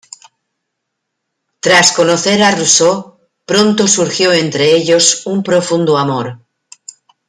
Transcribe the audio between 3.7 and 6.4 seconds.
surgió entre ellos un profundo amor.